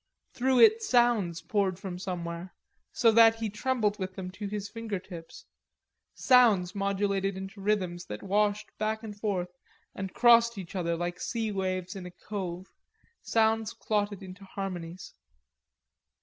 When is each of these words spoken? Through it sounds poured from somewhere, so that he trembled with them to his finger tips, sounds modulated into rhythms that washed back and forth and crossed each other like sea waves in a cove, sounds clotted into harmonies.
Through 0.33 0.61
it 0.61 0.81
sounds 0.81 1.43
poured 1.43 1.77
from 1.77 1.99
somewhere, 1.99 2.55
so 2.91 3.11
that 3.11 3.35
he 3.35 3.51
trembled 3.51 3.99
with 3.99 4.15
them 4.15 4.31
to 4.31 4.47
his 4.47 4.67
finger 4.67 4.97
tips, 4.97 5.45
sounds 6.15 6.73
modulated 6.73 7.37
into 7.37 7.61
rhythms 7.61 8.05
that 8.05 8.23
washed 8.23 8.75
back 8.79 9.03
and 9.03 9.15
forth 9.15 9.49
and 9.93 10.11
crossed 10.11 10.57
each 10.57 10.75
other 10.75 10.95
like 10.95 11.19
sea 11.21 11.51
waves 11.51 11.95
in 11.95 12.07
a 12.07 12.11
cove, 12.27 12.73
sounds 13.21 13.73
clotted 13.73 14.23
into 14.23 14.43
harmonies. 14.43 15.13